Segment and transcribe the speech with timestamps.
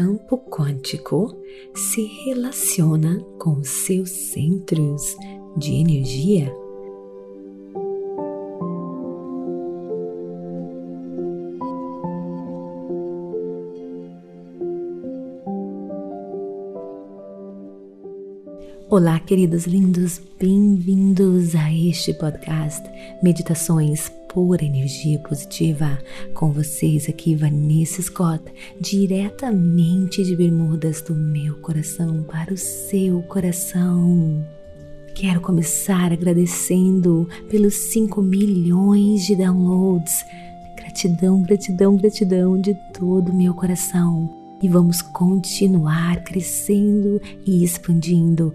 [0.00, 1.36] campo quântico
[1.74, 5.14] se relaciona com seus centros
[5.58, 6.50] de energia?
[18.88, 22.82] Olá, queridos lindos, bem-vindos a este podcast
[23.22, 25.98] Meditações por Energia Positiva.
[26.34, 28.42] Com vocês aqui, Vanessa Scott,
[28.80, 34.46] diretamente de Bermudas, do meu coração para o seu coração.
[35.14, 40.24] Quero começar agradecendo pelos 5 milhões de downloads.
[40.76, 44.30] Gratidão, gratidão, gratidão de todo o meu coração.
[44.62, 48.54] E vamos continuar crescendo e expandindo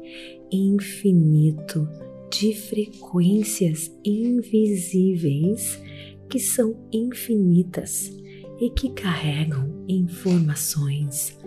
[0.51, 1.87] infinito
[2.31, 5.79] de frequências invisíveis
[6.29, 8.13] que são infinitas
[8.61, 11.39] e que carregam informações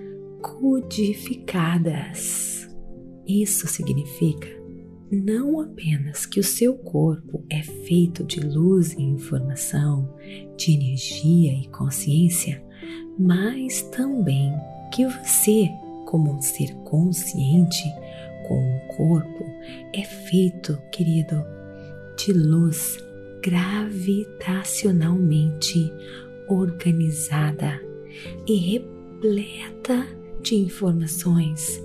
[0.42, 2.68] codificadas.
[3.28, 4.56] Isso significa
[5.12, 10.16] não apenas que o seu corpo é feito de luz e informação,
[10.58, 12.64] de energia e consciência,
[13.18, 14.52] mas também
[14.92, 15.70] que você,
[16.06, 17.84] como um ser consciente,
[18.48, 19.46] com o corpo
[19.94, 21.44] é feito, querido,
[22.18, 22.98] de luz
[23.42, 25.92] gravitacionalmente
[26.48, 27.82] organizada
[28.48, 30.08] e repleta
[30.42, 31.82] de informações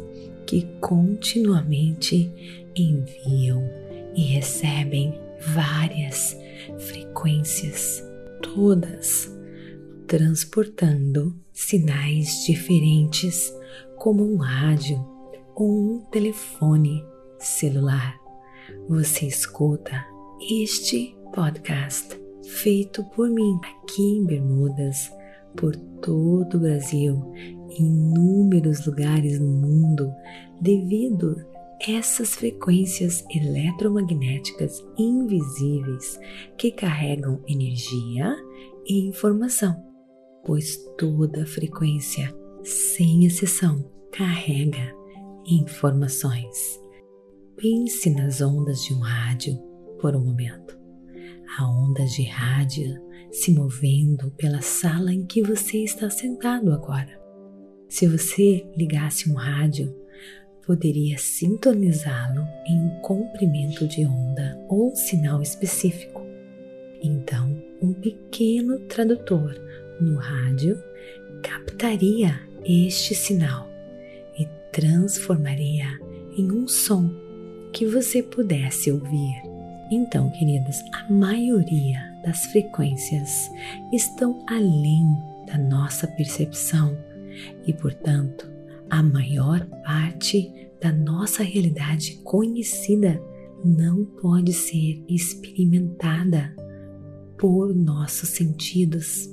[0.47, 2.33] que continuamente
[2.77, 3.69] enviam
[4.15, 5.19] e recebem
[5.55, 6.37] várias
[6.79, 8.05] frequências,
[8.43, 9.35] todas
[10.07, 13.55] transportando sinais diferentes
[13.97, 14.99] como um rádio
[15.55, 17.05] ou um telefone
[17.39, 18.19] celular.
[18.89, 20.05] Você escuta
[20.51, 25.13] este podcast feito por mim aqui em Bermudas,
[25.57, 27.33] por todo o Brasil,
[27.69, 30.11] em inúmeros lugares no mundo,
[30.61, 31.37] devido
[31.87, 36.19] essas frequências eletromagnéticas invisíveis
[36.57, 38.35] que carregam energia
[38.87, 39.90] e informação,
[40.45, 44.95] pois toda frequência, sem exceção, carrega
[45.47, 46.81] informações.
[47.57, 49.57] Pense nas ondas de um rádio
[50.01, 50.79] por um momento.
[51.57, 53.01] Há ondas de rádio
[53.31, 57.21] se movendo pela sala em que você está sentado agora.
[57.89, 59.95] Se você ligasse um rádio,
[60.67, 66.25] poderia sintonizá-lo em um comprimento de onda ou sinal específico
[67.03, 69.55] Então, um pequeno tradutor
[70.01, 70.83] no rádio
[71.43, 73.69] captaria este sinal
[74.39, 75.87] e transformaria
[76.37, 77.11] em um som
[77.73, 79.43] que você pudesse ouvir.
[79.91, 83.51] Então, queridos, a maioria das frequências
[83.93, 85.05] estão além
[85.47, 86.97] da nossa percepção
[87.67, 88.51] e, portanto,
[88.89, 93.21] a maior parte da nossa realidade conhecida
[93.65, 96.55] não pode ser experimentada
[97.39, 99.29] por nossos sentidos.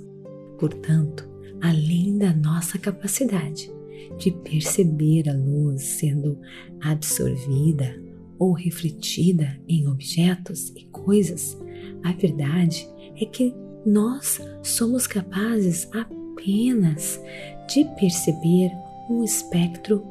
[0.59, 1.27] Portanto,
[1.61, 3.71] além da nossa capacidade
[4.17, 6.39] de perceber a luz sendo
[6.81, 7.95] absorvida
[8.39, 11.57] ou refletida em objetos e coisas,
[12.03, 12.87] a verdade
[13.19, 13.53] é que
[13.85, 17.19] nós somos capazes apenas
[17.67, 18.71] de perceber
[19.09, 20.03] um espectro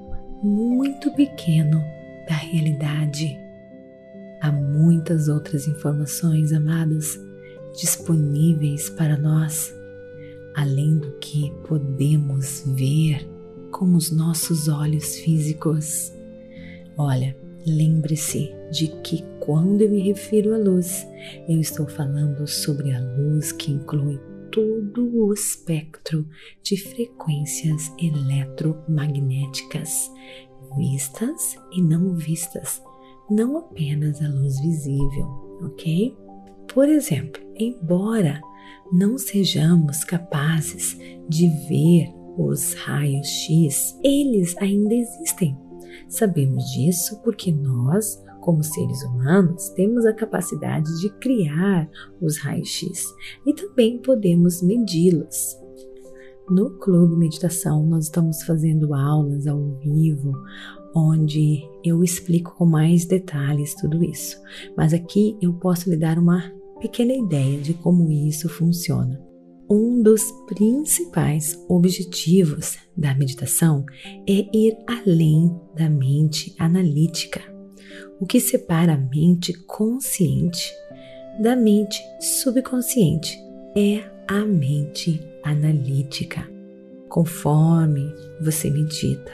[0.42, 1.78] muito pequeno
[2.28, 3.38] da realidade.
[4.40, 7.18] Há muitas outras informações, amados,
[7.78, 9.72] disponíveis para nós,
[10.56, 13.28] além do que podemos ver
[13.70, 16.10] com os nossos olhos físicos.
[16.96, 17.36] Olha,
[17.66, 21.06] lembre-se de que quando eu me refiro à luz,
[21.46, 24.18] eu estou falando sobre a luz que inclui
[24.50, 26.26] todo o espectro
[26.62, 30.10] de frequências eletromagnéticas,
[30.78, 32.82] vistas e não vistas,
[33.30, 35.26] não apenas a luz visível,
[35.62, 36.16] ok?
[36.72, 38.40] Por exemplo, embora
[38.92, 40.98] não sejamos capazes
[41.28, 45.56] de ver os raios X, eles ainda existem.
[46.08, 51.88] Sabemos disso porque nós, como seres humanos, temos a capacidade de criar
[52.20, 53.04] os raios X
[53.46, 55.58] e também podemos medi-los.
[56.48, 60.32] No Clube Meditação, nós estamos fazendo aulas ao vivo,
[60.94, 64.40] onde eu explico com mais detalhes tudo isso.
[64.76, 66.52] Mas aqui eu posso lhe dar uma
[66.86, 69.20] pequena ideia de como isso funciona.
[69.68, 73.84] Um dos principais objetivos da meditação
[74.28, 77.40] é ir além da mente analítica,
[78.20, 80.72] o que separa a mente consciente
[81.42, 83.36] da mente subconsciente
[83.76, 86.48] é a mente analítica.
[87.08, 89.32] Conforme você medita,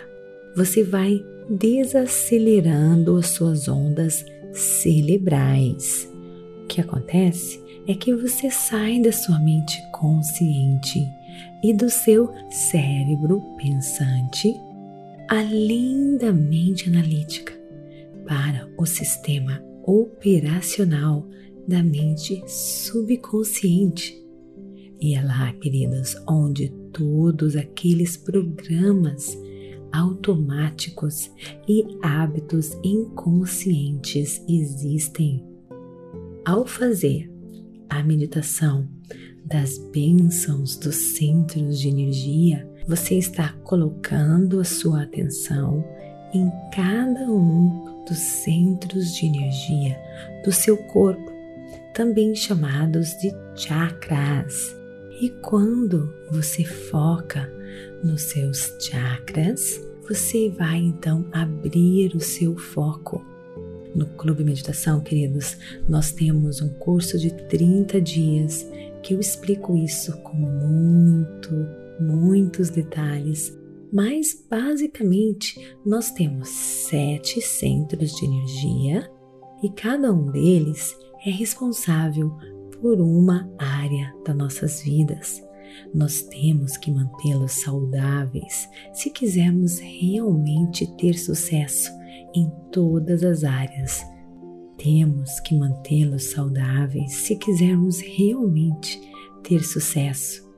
[0.57, 6.12] você vai desacelerando as suas ondas cerebrais.
[6.73, 11.07] Que acontece é que você sai da sua mente consciente
[11.63, 14.55] e do seu cérebro pensante,
[15.29, 17.53] além da mente analítica,
[18.27, 21.29] para o sistema operacional
[21.69, 24.19] da mente subconsciente.
[24.99, 29.39] E é lá, queridas, onde todos aqueles programas
[29.93, 31.31] automáticos
[31.69, 35.52] e hábitos inconscientes existem.
[36.45, 37.31] Ao fazer
[37.89, 38.89] a meditação
[39.45, 45.85] das bênçãos dos centros de energia, você está colocando a sua atenção
[46.35, 49.97] em cada um dos centros de energia
[50.45, 51.31] do seu corpo,
[51.95, 54.75] também chamados de chakras.
[55.21, 57.49] E quando você foca
[58.03, 63.25] nos seus chakras, você vai então abrir o seu foco
[63.95, 65.57] no Clube Meditação, queridos,
[65.89, 68.67] nós temos um curso de 30 dias
[69.03, 71.51] que eu explico isso com muito,
[72.01, 73.57] muitos detalhes.
[73.93, 79.11] Mas basicamente nós temos sete centros de energia
[79.63, 80.97] e cada um deles
[81.27, 82.31] é responsável
[82.81, 85.43] por uma área das nossas vidas.
[85.95, 91.91] Nós temos que mantê-los saudáveis se quisermos realmente ter sucesso
[92.35, 94.03] em todas as áreas.
[94.79, 99.01] Temos que mantê-los saudáveis se quisermos realmente
[99.43, 100.51] ter sucesso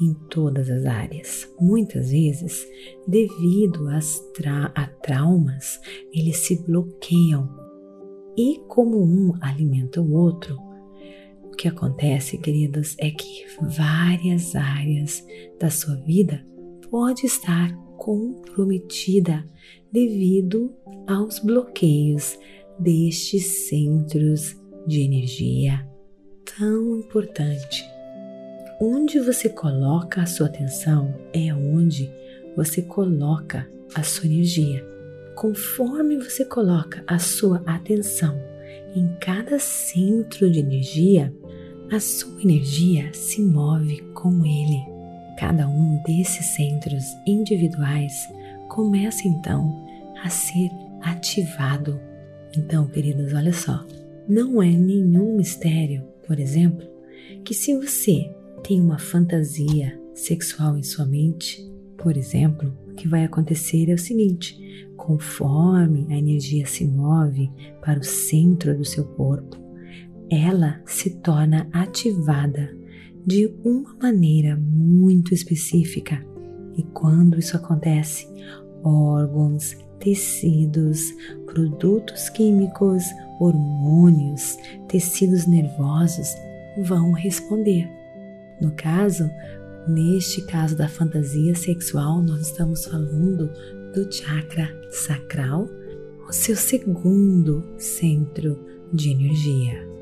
[0.00, 1.48] em todas as áreas.
[1.60, 2.66] Muitas vezes,
[3.06, 3.86] devido
[4.34, 5.80] tra a traumas,
[6.12, 7.48] eles se bloqueiam.
[8.36, 10.56] E como um alimenta o outro,
[11.44, 15.24] o que acontece, queridas, é que várias áreas
[15.60, 16.44] da sua vida
[16.90, 17.70] pode estar
[18.02, 19.46] comprometida
[19.92, 20.74] devido
[21.06, 22.36] aos bloqueios
[22.76, 24.56] destes centros
[24.88, 25.88] de energia
[26.58, 27.84] tão importante.
[28.80, 32.10] Onde você coloca a sua atenção é onde
[32.56, 34.84] você coloca a sua energia.
[35.36, 38.36] Conforme você coloca a sua atenção
[38.96, 41.32] em cada centro de energia,
[41.88, 44.91] a sua energia se move com ele.
[45.38, 48.28] Cada um desses centros individuais
[48.68, 49.86] começa então
[50.22, 50.70] a ser
[51.00, 52.00] ativado.
[52.56, 53.84] Então, queridos, olha só,
[54.28, 56.86] não é nenhum mistério, por exemplo,
[57.44, 58.30] que se você
[58.62, 61.60] tem uma fantasia sexual em sua mente,
[61.96, 64.56] por exemplo, o que vai acontecer é o seguinte:
[64.96, 69.56] conforme a energia se move para o centro do seu corpo,
[70.30, 72.74] ela se torna ativada
[73.26, 76.24] de uma maneira muito específica.
[76.76, 78.26] E quando isso acontece,
[78.82, 81.00] órgãos, tecidos,
[81.46, 83.04] produtos químicos,
[83.38, 84.56] hormônios,
[84.88, 86.34] tecidos nervosos
[86.84, 87.88] vão responder.
[88.60, 89.30] No caso,
[89.88, 93.50] neste caso da fantasia sexual, nós estamos falando
[93.94, 95.68] do chakra sacral,
[96.28, 98.58] o seu segundo centro
[98.92, 99.92] de energia.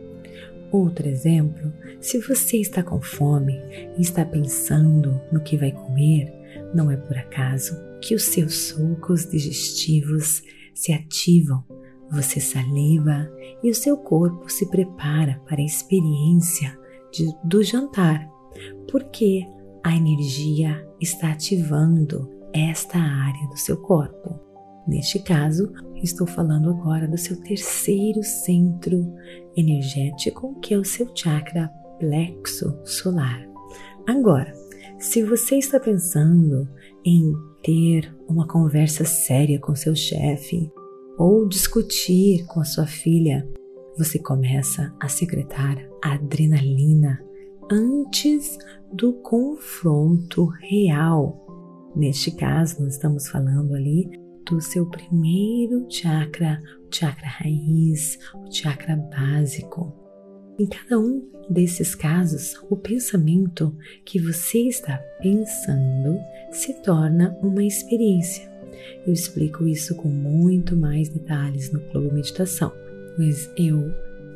[0.72, 3.60] Outro exemplo, se você está com fome
[3.98, 6.32] e está pensando no que vai comer,
[6.74, 11.64] não é por acaso que os seus sulcos digestivos se ativam,
[12.10, 13.28] você saliva
[13.62, 16.78] e o seu corpo se prepara para a experiência
[17.12, 18.28] de, do jantar,
[18.90, 19.44] porque
[19.84, 24.49] a energia está ativando esta área do seu corpo.
[24.90, 29.14] Neste caso, estou falando agora do seu terceiro centro
[29.56, 31.68] energético, que é o seu chakra
[32.00, 33.48] plexo solar.
[34.08, 34.52] Agora,
[34.98, 36.68] se você está pensando
[37.04, 37.32] em
[37.62, 40.68] ter uma conversa séria com seu chefe
[41.16, 43.48] ou discutir com a sua filha,
[43.96, 47.24] você começa a secretar adrenalina
[47.70, 48.58] antes
[48.92, 51.46] do confronto real.
[51.94, 54.19] Neste caso, nós estamos falando ali
[54.50, 59.94] do seu primeiro chakra, o chakra raiz, o chakra básico.
[60.58, 66.18] Em cada um desses casos, o pensamento que você está pensando
[66.50, 68.50] se torna uma experiência.
[69.06, 72.72] Eu explico isso com muito mais detalhes no Clube Meditação,
[73.16, 73.92] mas eu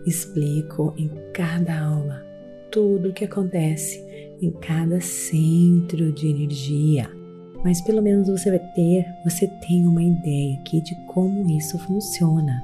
[0.06, 2.24] explico em cada aula
[2.70, 4.02] tudo o que acontece
[4.40, 7.23] em cada centro de energia.
[7.64, 12.62] Mas pelo menos você vai ter, você tem uma ideia aqui de como isso funciona.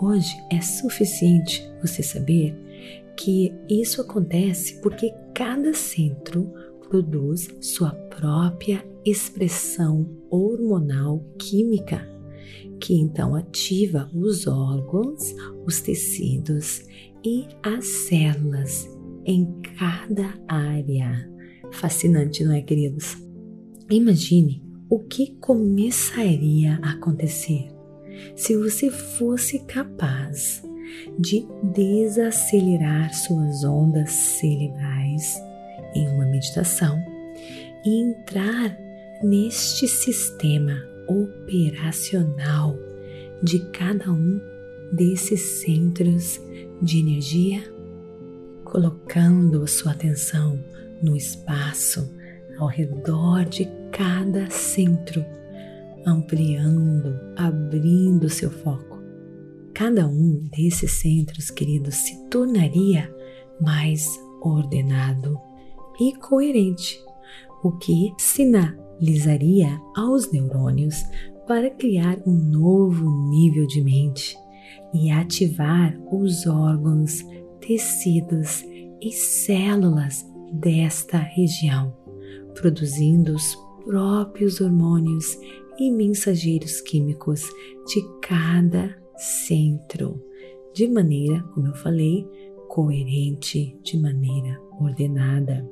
[0.00, 2.56] Hoje é suficiente você saber
[3.16, 6.50] que isso acontece porque cada centro
[6.88, 12.08] produz sua própria expressão hormonal química,
[12.80, 15.34] que então ativa os órgãos,
[15.66, 16.82] os tecidos
[17.24, 18.88] e as células
[19.24, 19.44] em
[19.76, 21.28] cada área.
[21.72, 23.29] Fascinante, não é, queridos?
[23.90, 27.68] Imagine o que começaria a acontecer
[28.36, 30.62] se você fosse capaz
[31.18, 31.44] de
[31.74, 35.34] desacelerar suas ondas cerebrais
[35.96, 37.02] em uma meditação
[37.84, 38.78] e entrar
[39.24, 42.78] neste sistema operacional
[43.42, 44.40] de cada um
[44.92, 46.40] desses centros
[46.80, 47.60] de energia,
[48.62, 50.62] colocando a sua atenção
[51.02, 52.19] no espaço
[52.60, 55.24] ao redor de cada centro,
[56.06, 59.00] ampliando, abrindo seu foco.
[59.74, 63.10] Cada um desses centros, queridos, se tornaria
[63.60, 64.06] mais
[64.42, 65.38] ordenado
[65.98, 67.02] e coerente,
[67.62, 71.02] o que sinalizaria aos neurônios
[71.46, 74.36] para criar um novo nível de mente
[74.94, 77.24] e ativar os órgãos,
[77.60, 78.64] tecidos
[79.00, 81.94] e células desta região,
[82.54, 85.38] produzindo os próprios hormônios
[85.78, 87.48] e mensageiros químicos
[87.86, 90.22] de cada centro,
[90.74, 92.26] de maneira, como eu falei,
[92.68, 95.68] coerente, de maneira ordenada.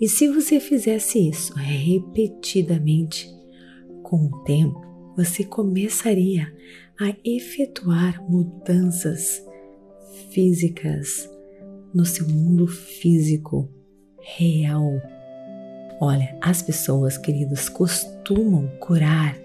[0.00, 3.28] E se você fizesse isso repetidamente,
[4.02, 4.80] com o tempo,
[5.16, 6.52] você começaria
[7.00, 9.44] a efetuar mudanças
[10.30, 11.28] físicas
[11.92, 13.68] no seu mundo físico
[14.20, 15.00] real.
[16.00, 19.36] Olha, as pessoas, queridos, costumam curar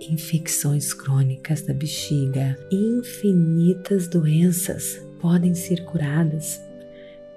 [0.00, 6.60] infecções crônicas da bexiga, infinitas doenças podem ser curadas,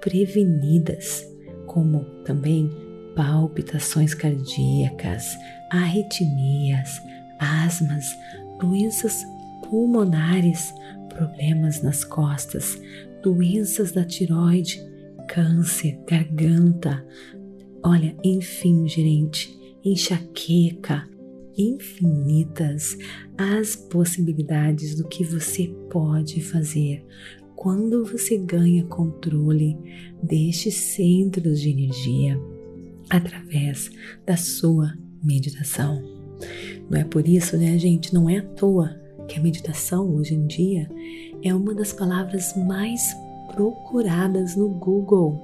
[0.00, 1.26] prevenidas,
[1.66, 2.70] como também
[3.16, 5.24] palpitações cardíacas,
[5.70, 7.00] arritmias,
[7.38, 8.06] asmas,
[8.60, 9.24] doenças
[9.68, 10.72] pulmonares,
[11.08, 12.80] problemas nas costas,
[13.22, 14.80] doenças da tiroide,
[15.28, 17.04] câncer, garganta.
[17.82, 21.08] Olha, enfim, gerente, enxaqueca,
[21.56, 22.96] infinitas
[23.36, 27.04] as possibilidades do que você pode fazer
[27.56, 29.76] quando você ganha controle
[30.22, 32.40] destes centros de energia
[33.10, 33.90] através
[34.24, 36.02] da sua meditação.
[36.88, 38.14] Não é por isso, né, gente?
[38.14, 40.88] Não é à toa que a meditação hoje em dia
[41.42, 43.02] é uma das palavras mais
[43.52, 45.38] procuradas no Google,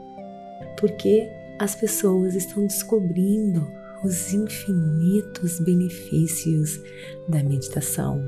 [0.79, 3.67] porque as pessoas estão descobrindo
[4.05, 6.81] os infinitos benefícios
[7.29, 8.23] da meditação.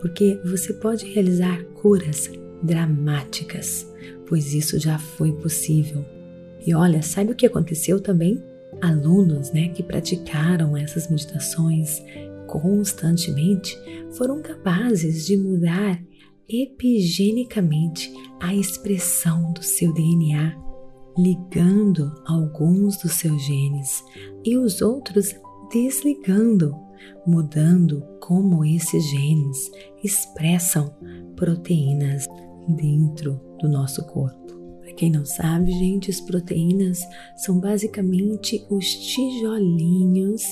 [0.00, 2.30] Porque você pode realizar curas
[2.62, 3.86] dramáticas,
[4.26, 6.04] pois isso já foi possível.
[6.66, 8.42] E olha, sabe o que aconteceu também?
[8.80, 12.02] Alunos, né, que praticaram essas meditações
[12.46, 13.78] constantemente
[14.16, 16.00] foram capazes de mudar
[16.48, 20.63] epigenicamente a expressão do seu DNA
[21.16, 24.02] ligando alguns dos seus genes
[24.44, 25.34] e os outros
[25.72, 26.74] desligando,
[27.26, 29.70] mudando como esses genes
[30.02, 30.94] expressam
[31.36, 32.26] proteínas
[32.68, 34.44] dentro do nosso corpo.
[34.80, 37.00] Para quem não sabe, gente, as proteínas
[37.36, 40.42] são basicamente os tijolinhos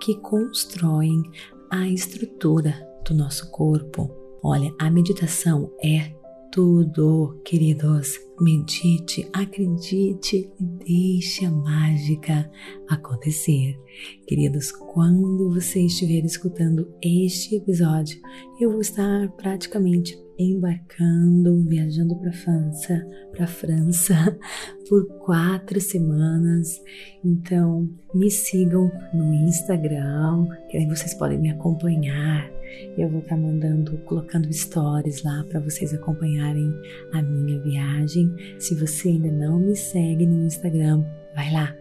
[0.00, 1.22] que constroem
[1.70, 2.74] a estrutura
[3.06, 4.10] do nosso corpo.
[4.42, 6.12] Olha, a meditação é
[6.50, 8.29] tudo, queridos.
[8.40, 12.50] Medite, acredite e deixe a mágica
[12.88, 13.78] acontecer.
[14.26, 18.18] Queridos, quando você estiver escutando este episódio,
[18.58, 24.38] eu vou estar praticamente embarcando, viajando para França, para França
[24.88, 26.80] por quatro semanas.
[27.22, 32.50] Então, me sigam no Instagram, que aí vocês podem me acompanhar
[32.96, 36.72] eu vou estar mandando, colocando stories lá para vocês acompanharem
[37.12, 38.34] a minha viagem.
[38.58, 41.74] Se você ainda não me segue no Instagram, vai lá,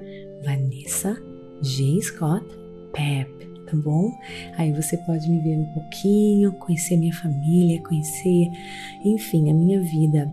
[0.43, 1.17] Vanessa
[1.61, 2.01] G.
[2.01, 2.45] Scott
[2.93, 3.29] Pep,
[3.65, 4.11] tá bom?
[4.57, 8.47] Aí você pode me ver um pouquinho, conhecer minha família, conhecer,
[9.03, 10.31] enfim, a minha vida.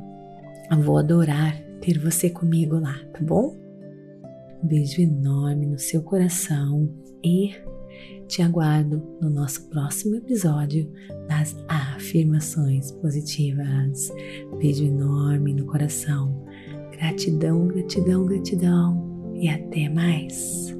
[0.70, 3.56] Eu vou adorar ter você comigo lá, tá bom?
[4.62, 6.88] Um beijo enorme no seu coração
[7.22, 7.54] e
[8.28, 10.90] te aguardo no nosso próximo episódio
[11.28, 14.12] das afirmações positivas.
[14.58, 16.44] Beijo enorme no coração.
[16.92, 20.74] Gratidão, gratidão, gratidão e até mais.